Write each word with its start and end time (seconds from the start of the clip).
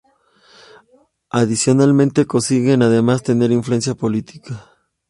Adicionalmente 1.29 2.25
consigue 2.25 2.71
además 2.73 3.21
tener 3.21 3.51
influencia 3.51 3.93
política. 3.93 4.65